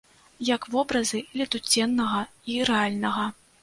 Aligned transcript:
Як 0.55 0.65
вобразы 0.75 1.23
летуценнага 1.43 2.27
і 2.53 2.61
рэальнага. 2.75 3.33